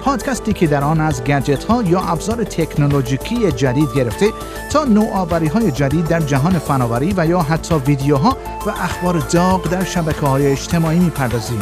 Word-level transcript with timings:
پادکستی 0.00 0.52
که 0.52 0.66
در 0.66 0.84
آن 0.84 1.00
از 1.00 1.24
گجت 1.24 1.64
ها 1.64 1.82
یا 1.82 2.00
ابزار 2.00 2.44
تکنولوژیکی 2.44 3.52
جدید 3.52 3.88
گرفته 3.94 4.26
تا 4.72 4.84
نوآوری 4.84 5.46
های 5.46 5.70
جدید 5.70 6.08
در 6.08 6.20
جهان 6.20 6.58
فناوری 6.58 7.14
و 7.16 7.26
یا 7.26 7.40
حتی 7.40 7.74
ویدیوها 7.74 8.36
و 8.66 8.70
اخبار 8.70 9.18
داغ 9.18 9.70
در 9.70 9.84
شبکه 9.84 10.26
های 10.26 10.46
اجتماعی 10.46 10.98
می‌پردازیم. 10.98 11.60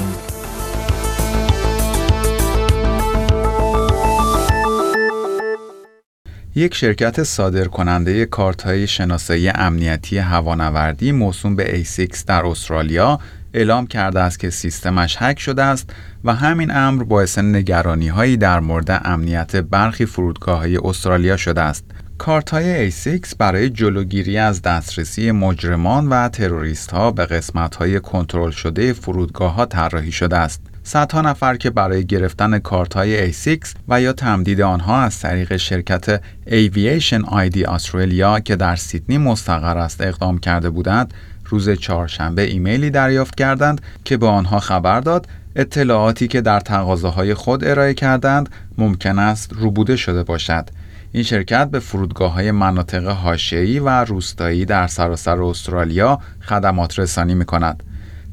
یک 6.59 6.75
شرکت 6.75 7.23
صادر 7.23 7.65
کننده 7.65 8.27
کارت 8.27 8.63
های 8.63 8.87
شناسایی 8.87 9.49
امنیتی 9.49 10.19
هوانوردی 10.19 11.13
موسوم 11.13 11.57
به 11.57 11.85
A6 11.85 12.25
در 12.27 12.47
استرالیا 12.47 13.19
اعلام 13.55 13.87
کرده 13.87 14.21
است 14.21 14.39
که 14.39 14.51
سیستمش 14.51 15.17
هک 15.19 15.39
شده 15.39 15.63
است 15.63 15.91
و 16.25 16.35
همین 16.35 16.71
امر 16.71 17.03
باعث 17.03 17.39
نگرانی 17.39 18.09
هایی 18.09 18.37
در 18.37 18.61
مورد 18.61 19.01
امنیت 19.05 19.57
برخی 19.57 20.07
فرودگاه 20.07 20.59
های 20.59 20.77
استرالیا 20.77 21.37
شده 21.37 21.61
است. 21.61 21.85
کارت 22.19 22.51
های 22.51 22.91
A6 22.91 23.35
برای 23.39 23.71
جلوگیری 23.71 24.39
از 24.39 24.63
دسترسی 24.63 25.31
مجرمان 25.31 26.09
و 26.09 26.29
تروریست 26.29 26.91
ها 26.91 27.11
به 27.11 27.27
قسمت 27.27 27.77
های 27.77 28.01
کنترل 28.01 28.51
شده 28.51 28.93
فرودگاه 28.93 29.55
ها 29.55 29.67
طراحی 29.67 30.13
شده 30.13 30.37
است. 30.37 30.61
صدها 30.83 31.21
نفر 31.21 31.57
که 31.57 31.71
برای 31.71 32.07
گرفتن 32.07 32.59
کارت 32.59 32.95
های 32.95 33.33
A6 33.33 33.59
و 33.89 34.01
یا 34.01 34.13
تمدید 34.13 34.61
آنها 34.61 35.01
از 35.01 35.21
طریق 35.21 35.57
شرکت 35.57 36.21
Aviation 36.47 37.25
ID 37.25 37.69
استرالیا 37.69 38.41
که 38.41 38.57
در 38.57 38.77
سیدنی 38.77 39.19
مستقر 39.19 39.79
است 39.79 40.01
اقدام 40.01 40.39
کرده 40.39 40.71
بودند 40.71 41.15
روز 41.49 41.71
چهارشنبه 41.71 42.43
ایمیلی 42.43 42.91
دریافت 42.91 43.35
کردند 43.35 43.81
که 44.05 44.17
به 44.17 44.27
آنها 44.27 44.61
خبر 44.61 45.01
داد 45.01 45.29
اطلاعاتی 45.57 46.29
که 46.29 46.41
در 46.41 46.61
تقاضاهای 46.61 47.35
خود 47.35 47.65
ارائه 47.65 47.95
کردند 47.95 48.49
ممکن 48.79 49.19
است 49.19 49.53
روبوده 49.53 49.97
شده 49.97 50.23
باشد. 50.23 50.69
این 51.13 51.23
شرکت 51.23 51.71
به 51.71 51.79
فرودگاه 51.79 52.33
های 52.33 52.51
مناطق 52.51 53.07
حاشیه‌ای 53.07 53.79
و 53.79 53.89
روستایی 53.89 54.65
در 54.65 54.87
سراسر 54.87 55.43
استرالیا 55.43 56.21
خدمات 56.41 56.99
رسانی 56.99 57.35
می 57.35 57.45
کند. 57.45 57.83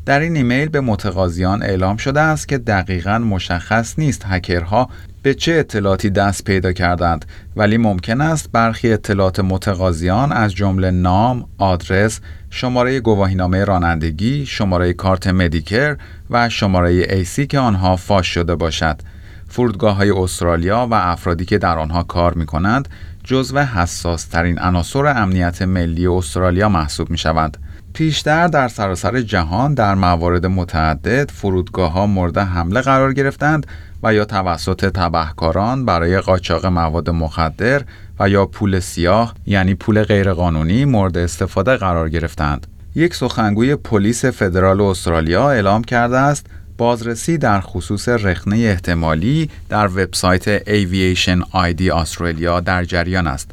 در 0.05 0.19
این 0.19 0.36
ایمیل 0.36 0.69
به 0.69 0.81
متقاضیان 0.81 1.63
اعلام 1.63 1.97
شده 1.97 2.21
است 2.21 2.47
که 2.47 2.58
دقیقا 2.58 3.19
مشخص 3.19 3.99
نیست 3.99 4.25
هکرها 4.25 4.89
به 5.25 5.33
چه 5.33 5.53
اطلاعاتی 5.53 6.09
دست 6.09 6.43
پیدا 6.43 6.71
کردند 6.71 7.25
ولی 7.55 7.77
ممکن 7.77 8.21
است 8.21 8.49
برخی 8.51 8.93
اطلاعات 8.93 9.39
متقاضیان 9.39 10.31
از 10.31 10.53
جمله 10.53 10.91
نام، 10.91 11.45
آدرس، 11.57 12.19
شماره 12.49 12.99
گواهینامه 12.99 13.63
رانندگی، 13.63 14.45
شماره 14.45 14.93
کارت 14.93 15.27
مدیکر 15.27 15.97
و 16.29 16.49
شماره 16.49 16.89
ایسی 16.89 17.47
که 17.47 17.59
آنها 17.59 17.95
فاش 17.95 18.27
شده 18.27 18.55
باشد. 18.55 19.01
فرودگاه 19.47 19.95
های 19.95 20.11
استرالیا 20.11 20.87
و 20.91 20.93
افرادی 20.93 21.45
که 21.45 21.57
در 21.57 21.77
آنها 21.77 22.03
کار 22.03 22.33
می 22.33 22.45
کنند 22.45 22.89
جزو 23.23 23.59
حساس 23.59 24.25
ترین 24.25 24.59
عناصر 24.59 25.05
امنیت 25.05 25.61
ملی 25.61 26.07
استرالیا 26.07 26.69
محسوب 26.69 27.09
می 27.09 27.17
شوند. 27.17 27.57
پیشتر 27.93 28.47
در 28.47 28.67
سراسر 28.67 29.21
جهان 29.21 29.73
در 29.73 29.95
موارد 29.95 30.45
متعدد 30.45 31.31
فرودگاه 31.31 31.91
ها 31.91 32.08
مورد 32.08 32.37
حمله 32.37 32.81
قرار 32.81 33.14
گرفتند 33.14 33.67
و 34.04 34.14
یا 34.14 34.26
توسط 34.26 34.86
تبهکاران 34.86 35.86
برای 35.86 36.20
قاچاق 36.20 36.66
مواد 36.66 37.10
مخدر 37.10 37.82
و 38.20 38.30
یا 38.30 38.45
پول 38.45 38.80
سیاه 38.80 39.33
یعنی 39.48 39.76
پول 39.76 40.04
غیرقانونی 40.04 40.86
مورد 40.86 41.17
استفاده 41.17 41.78
قرار 41.78 42.10
گرفتند. 42.10 42.67
یک 42.95 43.16
سخنگوی 43.16 43.76
پلیس 43.76 44.26
فدرال 44.26 44.82
استرالیا 44.82 45.52
اعلام 45.52 45.83
کرده 45.83 46.17
است 46.17 46.45
بازرسی 46.78 47.38
در 47.38 47.61
خصوص 47.61 48.10
رخنه 48.10 48.56
احتمالی 48.56 49.50
در 49.70 49.88
وبسایت 49.88 50.64
Aviation 50.64 51.44
ID 51.54 51.82
استرالیا 51.82 52.60
در 52.60 52.83
جریان 52.83 53.27
است. 53.27 53.52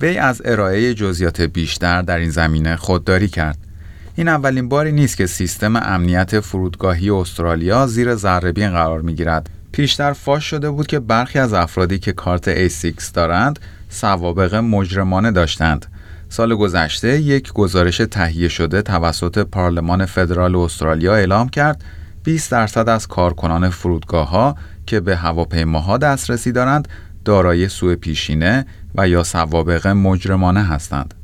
وی 0.00 0.18
از 0.18 0.42
ارائه 0.44 0.94
جزئیات 0.94 1.40
بیشتر 1.40 2.02
در 2.02 2.18
این 2.18 2.30
زمینه 2.30 2.76
خودداری 2.76 3.28
کرد. 3.28 3.58
این 4.14 4.28
اولین 4.28 4.68
باری 4.68 4.92
نیست 4.92 5.16
که 5.16 5.26
سیستم 5.26 5.76
امنیت 5.76 6.40
فرودگاهی 6.40 7.10
استرالیا 7.10 7.86
زیر 7.86 8.14
ذرهبین 8.14 8.70
قرار 8.70 9.00
می 9.00 9.14
گیرد. 9.14 9.50
پیشتر 9.76 10.12
فاش 10.12 10.44
شده 10.44 10.70
بود 10.70 10.86
که 10.86 11.00
برخی 11.00 11.38
از 11.38 11.52
افرادی 11.52 11.98
که 11.98 12.12
کارت 12.12 12.68
A6 12.68 13.04
دارند 13.14 13.58
سوابق 13.88 14.54
مجرمانه 14.54 15.30
داشتند. 15.30 15.86
سال 16.28 16.54
گذشته 16.54 17.20
یک 17.20 17.52
گزارش 17.52 17.96
تهیه 17.96 18.48
شده 18.48 18.82
توسط 18.82 19.38
پارلمان 19.38 20.06
فدرال 20.06 20.56
استرالیا 20.56 21.14
اعلام 21.14 21.48
کرد 21.48 21.84
20 22.24 22.50
درصد 22.50 22.88
از 22.88 23.06
کارکنان 23.06 23.70
فرودگاه 23.70 24.28
ها 24.28 24.56
که 24.86 25.00
به 25.00 25.16
هواپیماها 25.16 25.98
دسترسی 25.98 26.52
دارند 26.52 26.88
دارای 27.24 27.68
سوء 27.68 27.94
پیشینه 27.94 28.66
و 28.94 29.08
یا 29.08 29.24
سوابق 29.24 29.86
مجرمانه 29.86 30.62
هستند. 30.62 31.14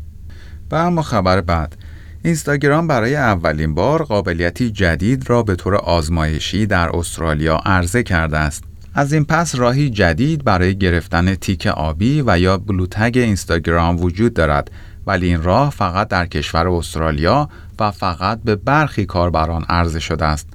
و 0.71 0.75
اما 0.75 1.03
خبر 1.03 1.41
بعد 1.41 1.77
اینستاگرام 2.25 2.87
برای 2.87 3.17
اولین 3.17 3.75
بار 3.75 4.03
قابلیتی 4.03 4.71
جدید 4.71 5.31
را 5.31 5.43
به 5.43 5.57
طور 5.57 5.75
آزمایشی 5.75 6.67
در 6.67 6.97
استرالیا 6.97 7.57
عرضه 7.57 8.03
کرده 8.03 8.39
است. 8.39 8.65
از 8.95 9.13
این 9.13 9.25
پس 9.25 9.55
راهی 9.55 9.91
جدید 9.91 10.45
برای 10.45 10.79
گرفتن 10.79 11.35
تیک 11.35 11.67
آبی 11.67 12.23
و 12.27 12.39
یا 12.39 12.59
بلوتگ 12.59 13.13
اینستاگرام 13.15 14.01
وجود 14.01 14.35
دارد 14.35 14.71
ولی 15.07 15.27
این 15.27 15.43
راه 15.43 15.71
فقط 15.71 16.09
در 16.09 16.27
کشور 16.27 16.69
استرالیا 16.69 17.49
و 17.79 17.91
فقط 17.91 18.41
به 18.45 18.57
برخی 18.57 19.07
کاربران 19.07 19.65
عرضه 19.69 20.01
شده 20.01 20.25
است. 20.25 20.49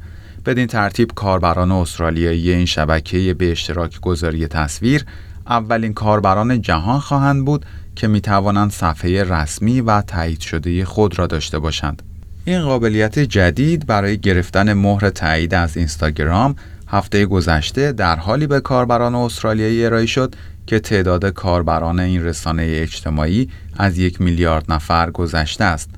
بدین 0.45 0.67
ترتیب 0.67 1.11
کاربران 1.15 1.71
استرالیایی 1.71 2.51
این 2.51 2.65
شبکه 2.65 3.33
به 3.33 3.51
اشتراک 3.51 3.99
گذاری 4.01 4.47
تصویر 4.47 5.05
اولین 5.47 5.93
کاربران 5.93 6.61
جهان 6.61 6.99
خواهند 6.99 7.45
بود 7.45 7.65
که 7.97 8.07
می 8.07 8.21
توانند 8.21 8.71
صفحه 8.71 9.23
رسمی 9.23 9.81
و 9.81 10.01
تایید 10.01 10.39
شده 10.39 10.85
خود 10.85 11.19
را 11.19 11.27
داشته 11.27 11.59
باشند. 11.59 12.01
این 12.45 12.61
قابلیت 12.61 13.19
جدید 13.19 13.87
برای 13.87 14.17
گرفتن 14.17 14.73
مهر 14.73 15.09
تایید 15.09 15.53
از 15.53 15.77
اینستاگرام 15.77 16.55
هفته 16.87 17.25
گذشته 17.25 17.91
در 17.91 18.15
حالی 18.15 18.47
به 18.47 18.59
کاربران 18.59 19.15
استرالیایی 19.15 19.85
ارائه 19.85 20.05
شد 20.05 20.35
که 20.67 20.79
تعداد 20.79 21.25
کاربران 21.25 21.99
این 21.99 22.23
رسانه 22.23 22.63
اجتماعی 22.67 23.49
از 23.77 23.97
یک 23.97 24.21
میلیارد 24.21 24.71
نفر 24.71 25.11
گذشته 25.11 25.63
است. 25.63 25.89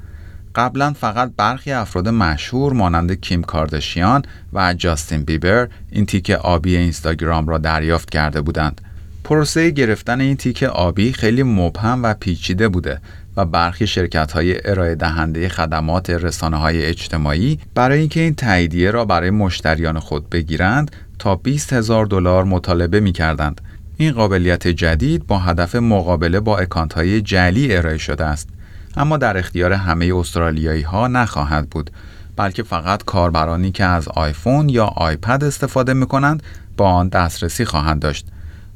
قبلا 0.55 0.93
فقط 0.93 1.31
برخی 1.37 1.71
افراد 1.71 2.09
مشهور 2.09 2.73
مانند 2.73 3.11
کیم 3.11 3.43
کاردشیان 3.43 4.21
و 4.53 4.73
جاستین 4.73 5.23
بیبر 5.23 5.67
این 5.91 6.05
تیک 6.05 6.29
آبی 6.29 6.75
اینستاگرام 6.75 7.47
را 7.47 7.57
دریافت 7.57 8.09
کرده 8.09 8.41
بودند. 8.41 8.81
پروسه 9.23 9.69
گرفتن 9.69 10.21
این 10.21 10.37
تیک 10.37 10.63
آبی 10.63 11.13
خیلی 11.13 11.43
مبهم 11.43 12.03
و 12.03 12.13
پیچیده 12.13 12.67
بوده 12.67 13.01
و 13.37 13.45
برخی 13.45 13.87
شرکت 13.87 14.31
های 14.31 14.69
ارائه 14.69 14.95
دهنده 14.95 15.49
خدمات 15.49 16.09
رسانه 16.09 16.57
های 16.57 16.85
اجتماعی 16.85 17.59
برای 17.75 17.99
اینکه 17.99 18.19
این 18.19 18.35
تاییدیه 18.35 18.91
را 18.91 19.05
برای 19.05 19.29
مشتریان 19.29 19.99
خود 19.99 20.29
بگیرند 20.29 20.91
تا 21.19 21.35
20 21.35 21.73
هزار 21.73 22.05
دلار 22.05 22.43
مطالبه 22.43 22.99
می 22.99 23.11
کردند. 23.11 23.61
این 23.97 24.11
قابلیت 24.11 24.67
جدید 24.67 25.27
با 25.27 25.39
هدف 25.39 25.75
مقابله 25.75 26.39
با 26.39 26.57
اکانت 26.57 26.93
های 26.93 27.21
جلی 27.21 27.75
ارائه 27.75 27.97
شده 27.97 28.25
است 28.25 28.49
اما 28.97 29.17
در 29.17 29.37
اختیار 29.37 29.73
همه 29.73 30.15
استرالیایی 30.15 30.81
ها 30.81 31.07
نخواهد 31.07 31.69
بود 31.69 31.91
بلکه 32.35 32.63
فقط 32.63 33.03
کاربرانی 33.03 33.71
که 33.71 33.83
از 33.83 34.07
آیفون 34.07 34.69
یا 34.69 34.85
آیپد 34.85 35.43
استفاده 35.43 35.93
می 35.93 36.05
کنند 36.05 36.43
با 36.77 36.89
آن 36.91 37.09
دسترسی 37.09 37.65
خواهند 37.65 38.01
داشت 38.01 38.25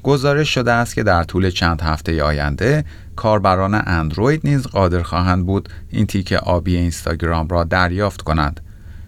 گزارش 0.03 0.50
شده 0.53 0.71
است 0.71 0.95
که 0.95 1.03
در 1.03 1.23
طول 1.23 1.50
چند 1.50 1.81
هفته 1.81 2.23
آینده 2.23 2.85
کاربران 3.15 3.81
اندروید 3.85 4.41
نیز 4.44 4.67
قادر 4.67 5.01
خواهند 5.01 5.45
بود 5.45 5.69
این 5.89 6.05
تیک 6.05 6.33
آبی 6.33 6.75
اینستاگرام 6.75 7.47
را 7.47 7.63
دریافت 7.63 8.21
کنند. 8.21 8.61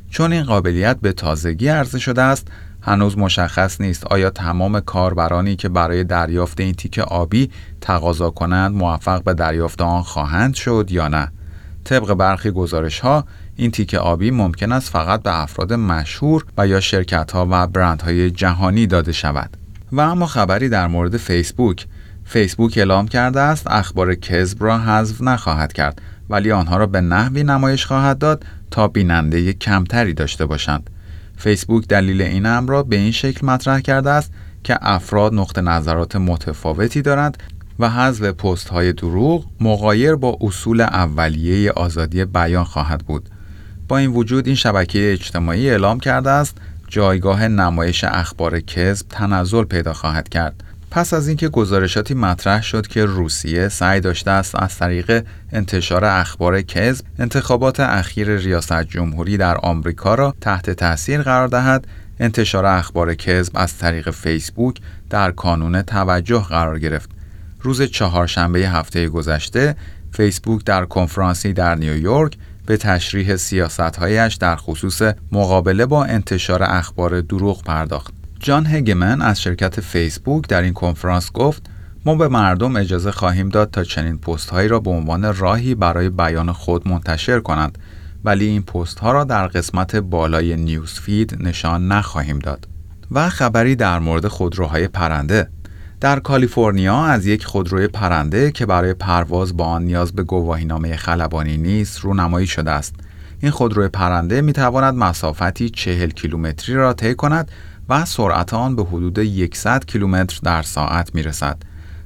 چون 0.10 0.34
این 0.34 0.44
قابلیت 0.44 0.98
به 1.02 1.14
تازگی 1.14 1.68
عرضه 1.68 2.00
شده 2.00 2.22
است، 2.22 2.48
هنوز 2.82 3.18
مشخص 3.18 3.82
نیست 3.82 4.08
آیا 4.08 4.30
تمام 4.30 4.80
کاربرانی 4.80 5.56
که 5.56 5.70
برای 5.70 6.04
دریافت 6.04 6.60
این 6.60 6.74
تیک 6.74 7.00
آبی 7.00 7.52
تقاضا 7.82 8.30
کنند 8.30 8.76
موفق 8.76 9.24
به 9.24 9.34
دریافت 9.34 9.82
آن 9.82 10.02
خواهند 10.02 10.54
شد 10.54 10.88
یا 10.90 11.08
نه. 11.08 11.32
طبق 11.84 12.14
برخی 12.14 12.52
گزارش 12.52 13.00
ها 13.00 13.26
این 13.56 13.72
تیک 13.72 13.94
آبی 13.94 14.32
ممکن 14.32 14.72
است 14.72 14.90
فقط 14.90 15.24
به 15.24 15.42
افراد 15.42 15.74
مشهور 15.74 16.46
و 16.58 16.68
یا 16.68 16.80
شرکت 16.80 17.32
ها 17.32 17.48
و 17.52 17.68
برندهای 17.68 18.32
جهانی 18.32 18.88
داده 18.88 19.12
شود. 19.12 19.58
و 19.92 20.00
اما 20.00 20.26
خبری 20.26 20.70
در 20.70 20.88
مورد 20.88 21.18
فیسبوک 21.18 21.88
فیسبوک 22.26 22.78
اعلام 22.78 23.08
کرده 23.08 23.40
است 23.40 23.68
اخبار 23.68 24.16
کذب 24.16 24.64
را 24.64 24.80
حذف 24.80 25.22
نخواهد 25.22 25.74
کرد 25.74 26.02
ولی 26.30 26.52
آنها 26.52 26.78
را 26.78 26.88
به 26.88 27.02
نحوی 27.02 27.44
نمایش 27.44 27.86
خواهد 27.86 28.18
داد 28.18 28.46
تا 28.72 28.88
بیننده 28.88 29.54
کمتری 29.54 30.14
داشته 30.14 30.46
باشند. 30.46 30.90
فیسبوک 31.38 31.88
دلیل 31.88 32.22
این 32.22 32.46
امر 32.46 32.70
را 32.70 32.84
به 32.84 32.96
این 32.96 33.12
شکل 33.12 33.46
مطرح 33.46 33.80
کرده 33.80 34.10
است 34.10 34.32
که 34.64 34.78
افراد 34.82 35.34
نقطه 35.34 35.62
نظرات 35.62 36.16
متفاوتی 36.16 37.02
دارند 37.02 37.38
و 37.80 37.90
حذف 37.90 38.24
پست 38.24 38.70
های 38.70 38.94
دروغ 38.94 39.46
مقایر 39.62 40.16
با 40.16 40.38
اصول 40.42 40.82
اولیه 40.82 41.72
آزادی 41.72 42.26
بیان 42.26 42.64
خواهد 42.64 43.02
بود. 43.06 43.30
با 43.88 43.98
این 43.98 44.12
وجود 44.12 44.48
این 44.48 44.56
شبکه 44.56 45.12
اجتماعی 45.12 45.70
اعلام 45.70 46.00
کرده 46.00 46.30
است 46.30 46.58
جایگاه 46.96 47.48
نمایش 47.48 48.04
اخبار 48.04 48.60
کذب 48.60 49.08
تنزل 49.10 49.64
پیدا 49.64 49.94
خواهد 49.94 50.30
کرد. 50.30 50.64
پس 50.92 51.14
از 51.14 51.28
اینکه 51.28 51.50
گزارشاتی 51.50 52.14
مطرح 52.14 52.64
شد 52.64 52.88
که 52.88 53.06
روسیه 53.06 53.70
سعی 53.70 54.00
داشته 54.00 54.32
است 54.32 54.56
از 54.56 54.78
طریق 54.78 55.26
انتشار 55.52 56.06
اخبار 56.06 56.62
کذب 56.62 57.06
انتخابات 57.20 57.80
اخیر 57.80 58.36
ریاست 58.36 58.84
جمهوری 58.84 59.38
در 59.38 59.58
آمریکا 59.58 60.16
را 60.16 60.36
تحت 60.42 60.70
تاثیر 60.70 61.22
قرار 61.22 61.48
دهد 61.48 61.88
انتشار 62.20 62.66
اخبار 62.66 63.16
کذب 63.16 63.52
از 63.56 63.78
طریق 63.78 64.10
فیسبوک 64.10 64.80
در 65.10 65.32
کانون 65.32 65.82
توجه 65.82 66.46
قرار 66.50 66.80
گرفت 66.80 67.10
روز 67.62 67.82
چهارشنبه 67.82 68.60
هفته 68.60 69.10
گذشته 69.10 69.76
فیسبوک 70.12 70.64
در 70.66 70.86
کنفرانسی 70.86 71.54
در 71.54 71.76
نیویورک 71.76 72.38
به 72.66 72.78
تشریح 72.78 73.36
سیاستهایش 73.36 74.36
در 74.36 74.56
خصوص 74.56 75.02
مقابله 75.32 75.86
با 75.86 76.06
انتشار 76.06 76.64
اخبار 76.64 77.22
دروغ 77.22 77.64
پرداخت. 77.64 78.14
جان 78.40 78.66
هگمن 78.66 79.22
از 79.22 79.42
شرکت 79.42 79.82
فیسبوک 79.82 80.48
در 80.48 80.62
این 80.62 80.74
کنفرانس 80.74 81.32
گفت 81.32 81.66
ما 82.06 82.16
به 82.16 82.28
مردم 82.28 82.76
اجازه 82.76 83.12
خواهیم 83.12 83.50
داد 83.50 83.72
تا 83.72 83.84
چنین 83.84 84.18
پست 84.18 84.50
هایی 84.50 84.68
را 84.68 84.80
به 84.80 84.90
عنوان 84.90 85.36
راهی 85.36 85.76
برای 85.76 86.10
بیان 86.10 86.52
خود 86.52 86.88
منتشر 86.88 87.40
کنند 87.40 87.78
ولی 88.24 88.46
این 88.46 88.62
پست 88.62 89.00
ها 89.00 89.12
را 89.12 89.24
در 89.24 89.48
قسمت 89.48 89.96
بالای 89.96 90.56
نیوز 90.56 90.92
فید 90.92 91.38
نشان 91.40 91.88
نخواهیم 91.88 92.40
داد. 92.40 92.68
و 93.12 93.30
خبری 93.30 93.76
در 93.76 94.00
مورد 94.00 94.28
خودروهای 94.28 94.88
پرنده 94.88 95.50
در 96.02 96.20
کالیفرنیا 96.20 97.04
از 97.04 97.26
یک 97.26 97.46
خودروی 97.46 97.88
پرنده 97.88 98.52
که 98.52 98.66
برای 98.66 98.94
پرواز 98.94 99.58
با 99.58 99.66
آن 99.66 99.84
نیاز 99.84 100.12
به 100.14 100.24
گواهینامه 100.24 100.96
خلبانی 100.96 101.58
نیست 101.58 102.00
رونمایی 102.00 102.48
شده 102.48 102.72
است. 102.72 102.96
این 103.40 103.52
خودروی 103.52 103.88
پرنده 103.88 104.42
می 104.42 104.54
تواند 104.54 104.96
مسافتی 104.96 105.70
40 105.70 106.10
کیلومتری 106.10 106.76
را 106.76 106.94
طی 106.94 107.16
کند 107.16 107.52
و 107.90 108.06
سرعت 108.06 108.54
آن 108.54 108.76
به 108.76 108.84
حدود 108.84 109.54
100 109.56 109.86
کیلومتر 109.86 110.40
در 110.44 110.62
ساعت 110.62 111.16
می 111.16 111.24
رسد. 111.24 111.58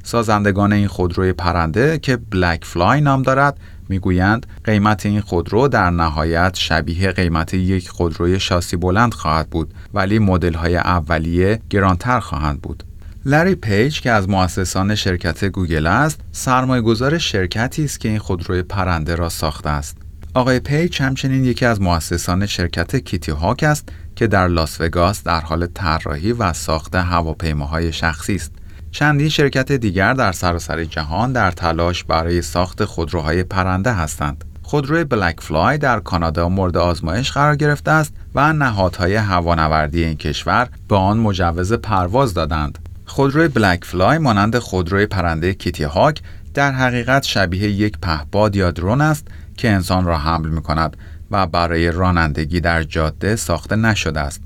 سازندگان 0.03 0.73
این 0.73 0.87
خودروی 0.87 1.33
پرنده 1.33 1.99
که 1.99 2.17
BlackFly 2.17 3.01
نام 3.01 3.21
دارد 3.21 3.57
می‌گویند 3.89 4.45
قیمت 4.63 5.05
این 5.05 5.21
خودرو 5.21 5.67
در 5.67 5.89
نهایت 5.89 6.55
شبیه 6.55 7.11
قیمت 7.11 7.53
یک 7.53 7.89
خودروی 7.89 8.39
شاسی 8.39 8.77
بلند 8.77 9.13
خواهد 9.13 9.49
بود 9.49 9.73
ولی 9.93 10.19
مدل 10.19 10.53
های 10.53 10.77
اولیه 10.77 11.61
گرانتر 11.69 12.19
خواهند 12.19 12.61
بود. 12.61 12.83
لری 13.29 13.55
پیج 13.55 14.01
که 14.01 14.11
از 14.11 14.29
مؤسسان 14.29 14.95
شرکت 14.95 15.45
گوگل 15.45 15.87
است، 15.87 16.19
سرمایه 16.31 16.81
گذار 16.81 17.17
شرکتی 17.17 17.85
است 17.85 17.99
که 17.99 18.09
این 18.09 18.19
خودروی 18.19 18.61
پرنده 18.61 19.15
را 19.15 19.29
ساخته 19.29 19.69
است. 19.69 19.97
آقای 20.33 20.59
پیج 20.59 21.01
همچنین 21.01 21.45
یکی 21.45 21.65
از 21.65 21.81
مؤسسان 21.81 22.45
شرکت 22.45 22.95
Kitty 22.95 23.31
Hawk 23.31 23.63
است 23.63 23.89
که 24.15 24.27
در 24.27 24.47
لاس 24.47 24.81
وگاس 24.81 25.23
در 25.23 25.41
حال 25.41 25.65
طراحی 25.65 26.31
و 26.31 26.53
ساخت 26.53 26.95
هواپیماهای 26.95 27.93
شخصی 27.93 28.35
است. 28.35 28.51
چندین 28.91 29.29
شرکت 29.29 29.71
دیگر 29.71 30.13
در 30.13 30.31
سراسر 30.31 30.83
جهان 30.83 31.33
در 31.33 31.51
تلاش 31.51 32.03
برای 32.03 32.41
ساخت 32.41 32.85
خودروهای 32.85 33.43
پرنده 33.43 33.93
هستند. 33.93 34.45
خودروی 34.61 35.03
بلک 35.03 35.39
فلای 35.39 35.77
در 35.77 35.99
کانادا 35.99 36.49
مورد 36.49 36.77
آزمایش 36.77 37.31
قرار 37.31 37.55
گرفته 37.55 37.91
است 37.91 38.13
و 38.35 38.53
نهادهای 38.53 39.15
هوانوردی 39.15 40.03
این 40.03 40.17
کشور 40.17 40.69
به 40.87 40.95
آن 40.95 41.17
مجوز 41.17 41.73
پرواز 41.73 42.33
دادند. 42.33 42.88
خودروی 43.09 43.47
بلک 43.47 43.85
فلای 43.85 44.17
مانند 44.17 44.59
خودروی 44.59 45.05
پرنده 45.05 45.53
کیتی 45.53 45.83
هاک 45.83 46.21
در 46.53 46.71
حقیقت 46.71 47.23
شبیه 47.23 47.69
یک 47.69 47.97
پهپاد 48.01 48.55
یا 48.55 48.71
درون 48.71 49.01
است 49.01 49.27
که 49.57 49.69
انسان 49.69 50.05
را 50.05 50.17
حمل 50.17 50.49
می 50.49 50.61
کند 50.61 50.97
و 51.31 51.47
برای 51.47 51.91
رانندگی 51.91 52.61
در 52.61 52.83
جاده 52.83 53.35
ساخته 53.35 53.75
نشده 53.75 54.19
است. 54.19 54.41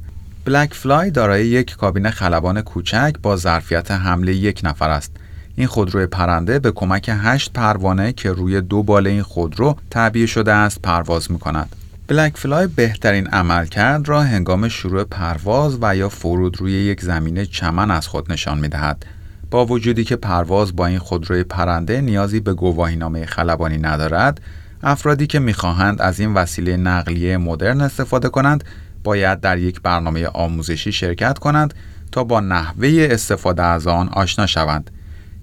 بلک 0.45 0.73
فلای 0.73 1.11
دارای 1.11 1.47
یک 1.47 1.75
کابین 1.75 2.09
خلبان 2.09 2.61
کوچک 2.61 3.13
با 3.21 3.35
ظرفیت 3.35 3.91
حمله 3.91 4.33
یک 4.35 4.61
نفر 4.63 4.89
است. 4.89 5.11
این 5.55 5.67
خودروی 5.67 6.05
پرنده 6.05 6.59
به 6.59 6.71
کمک 6.71 7.11
هشت 7.13 7.53
پروانه 7.53 8.13
که 8.13 8.31
روی 8.31 8.61
دو 8.61 8.83
بال 8.83 9.07
این 9.07 9.23
خودرو 9.23 9.77
تعبیه 9.89 10.25
شده 10.25 10.53
است 10.53 10.81
پرواز 10.81 11.31
می 11.31 11.39
کند. 11.39 11.75
بلک 12.07 12.37
فلای 12.37 12.67
بهترین 12.67 13.27
عملکرد 13.27 14.09
را 14.09 14.21
هنگام 14.23 14.67
شروع 14.67 15.03
پرواز 15.03 15.77
و 15.81 15.95
یا 15.95 16.09
فرود 16.09 16.59
روی 16.59 16.71
یک 16.71 17.01
زمین 17.01 17.45
چمن 17.45 17.91
از 17.91 18.07
خود 18.07 18.31
نشان 18.31 18.59
می 18.59 18.67
دهد. 18.67 19.05
با 19.51 19.65
وجودی 19.65 20.03
که 20.03 20.15
پرواز 20.15 20.75
با 20.75 20.85
این 20.85 20.99
خودروی 20.99 21.43
پرنده 21.43 22.01
نیازی 22.01 22.39
به 22.39 22.53
گواهینامه 22.53 23.25
خلبانی 23.25 23.77
ندارد، 23.77 24.41
افرادی 24.83 25.27
که 25.27 25.39
می‌خواهند 25.39 26.01
از 26.01 26.19
این 26.19 26.33
وسیله 26.33 26.77
نقلیه 26.77 27.37
مدرن 27.37 27.81
استفاده 27.81 28.29
کنند 28.29 28.63
باید 29.03 29.39
در 29.39 29.57
یک 29.57 29.81
برنامه 29.81 30.27
آموزشی 30.27 30.91
شرکت 30.91 31.39
کنند 31.39 31.73
تا 32.11 32.23
با 32.23 32.39
نحوه 32.39 33.07
استفاده 33.11 33.63
از 33.63 33.87
آن 33.87 34.09
آشنا 34.09 34.45
شوند. 34.45 34.91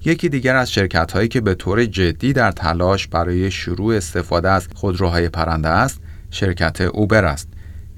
یکی 0.05 0.29
دیگر 0.29 0.57
از 0.57 0.73
شرکت 0.73 1.13
هایی 1.13 1.29
که 1.29 1.41
به 1.41 1.55
طور 1.55 1.85
جدی 1.85 2.33
در 2.33 2.53
تلاش 2.53 3.07
برای 3.07 3.51
شروع 3.51 3.97
استفاده 3.97 4.51
از 4.51 4.69
خودروهای 4.75 5.29
پرنده 5.29 5.69
است، 5.69 6.01
شرکت 6.31 6.81
اوبر 6.81 7.25
است. 7.25 7.49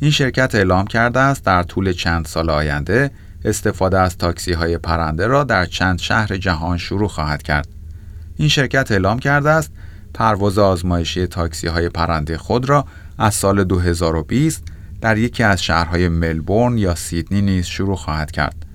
این 0.01 0.11
شرکت 0.11 0.55
اعلام 0.55 0.87
کرده 0.87 1.21
است 1.21 1.45
در 1.45 1.63
طول 1.63 1.93
چند 1.93 2.27
سال 2.27 2.51
آینده 2.51 3.11
استفاده 3.45 3.99
از 3.99 4.19
تاکسی 4.19 4.53
های 4.53 4.79
پرنده 4.79 5.27
را 5.27 5.45
در 5.45 5.65
چند 5.65 5.99
شهر 5.99 6.37
جهان 6.37 6.79
شروع 6.79 7.09
خواهد 7.09 7.43
کرد. 7.43 7.69
این 8.37 8.49
شرکت 8.49 8.93
اعلام 8.93 9.19
کرده 9.19 9.51
است 9.51 9.73
پرواز 10.15 10.59
آزمایشی 10.59 11.27
تاکسی 11.27 11.67
های 11.67 11.89
پرنده 11.89 12.39
خود 12.39 12.69
را 12.69 12.85
از 13.19 13.35
سال 13.35 13.65
2020 13.65 14.65
در 15.01 15.19
یکی 15.19 15.43
از 15.43 15.63
شهرهای 15.63 16.09
ملبورن 16.09 16.79
یا 16.79 16.95
سیدنی 16.95 17.43
نیز 17.43 17.67
شروع 17.67 17.97
خواهد 17.97 18.31
کرد. 18.31 18.67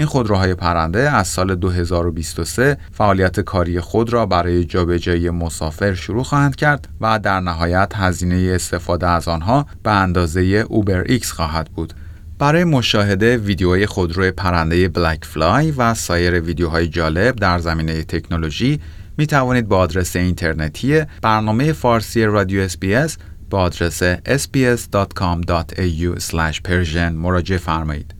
این 0.00 0.06
خودروهای 0.06 0.54
پرنده 0.54 1.10
از 1.10 1.28
سال 1.28 1.54
2023 1.54 2.76
فعالیت 2.92 3.40
کاری 3.40 3.80
خود 3.80 4.12
را 4.12 4.26
برای 4.26 4.64
جابجایی 4.64 5.30
مسافر 5.30 5.94
شروع 5.94 6.22
خواهند 6.22 6.56
کرد 6.56 6.88
و 7.00 7.18
در 7.18 7.40
نهایت 7.40 7.92
هزینه 7.96 8.52
استفاده 8.54 9.08
از 9.08 9.28
آنها 9.28 9.66
به 9.82 9.90
اندازه 9.90 10.40
UberX 10.40 11.32
خواهد 11.32 11.70
بود. 11.74 11.94
برای 12.38 12.64
مشاهده 12.64 13.36
ویدیوهای 13.36 13.86
خودروی 13.86 14.30
پرنده 14.30 14.88
BlackFly 14.88 15.70
و 15.70 15.94
سایر 15.94 16.40
ویدیوهای 16.40 16.88
جالب 16.88 17.36
در 17.36 17.58
زمینه 17.58 18.04
تکنولوژی 18.04 18.80
می 19.18 19.26
توانید 19.26 19.68
با 19.68 19.78
آدرس 19.78 20.16
اینترنتی 20.16 21.02
برنامه 21.22 21.72
فارسی 21.72 22.24
رادیو 22.24 22.68
SBS 22.68 23.12
با 23.50 23.60
آدرس 23.60 24.02
sbs.com.au 24.14 25.82
مراجعه 27.12 27.58
فرمایید. 27.58 28.19